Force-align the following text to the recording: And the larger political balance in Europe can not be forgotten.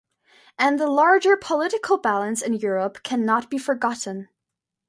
And 0.57 0.79
the 0.79 0.87
larger 0.87 1.37
political 1.37 1.99
balance 1.99 2.41
in 2.41 2.53
Europe 2.55 3.03
can 3.03 3.23
not 3.23 3.51
be 3.51 3.59
forgotten. 3.59 4.29